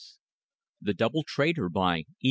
[0.81, 2.05] THE DOUBLE TRAITOR BY E.